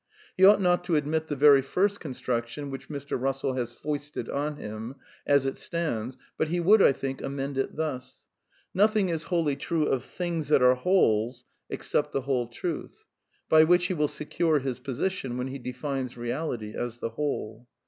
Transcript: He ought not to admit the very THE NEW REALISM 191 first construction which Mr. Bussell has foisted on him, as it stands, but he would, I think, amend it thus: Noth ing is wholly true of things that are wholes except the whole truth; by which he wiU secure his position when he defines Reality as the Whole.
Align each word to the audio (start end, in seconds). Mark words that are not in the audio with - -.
He 0.35 0.43
ought 0.45 0.59
not 0.59 0.83
to 0.85 0.95
admit 0.95 1.27
the 1.27 1.35
very 1.35 1.61
THE 1.61 1.67
NEW 1.67 1.73
REALISM 1.75 1.75
191 1.75 1.89
first 1.91 1.99
construction 1.99 2.71
which 2.71 2.89
Mr. 2.89 3.21
Bussell 3.21 3.55
has 3.55 3.71
foisted 3.71 4.29
on 4.29 4.55
him, 4.55 4.95
as 5.27 5.45
it 5.45 5.59
stands, 5.59 6.17
but 6.39 6.47
he 6.47 6.59
would, 6.59 6.81
I 6.81 6.91
think, 6.91 7.21
amend 7.21 7.59
it 7.59 7.75
thus: 7.75 8.25
Noth 8.73 8.95
ing 8.95 9.09
is 9.09 9.25
wholly 9.29 9.55
true 9.55 9.85
of 9.85 10.03
things 10.03 10.47
that 10.47 10.63
are 10.63 10.73
wholes 10.73 11.45
except 11.69 12.13
the 12.13 12.21
whole 12.21 12.47
truth; 12.47 13.03
by 13.47 13.63
which 13.63 13.85
he 13.85 13.93
wiU 13.93 14.09
secure 14.09 14.57
his 14.57 14.79
position 14.79 15.37
when 15.37 15.49
he 15.49 15.59
defines 15.59 16.17
Reality 16.17 16.73
as 16.75 16.97
the 16.97 17.09
Whole. 17.09 17.67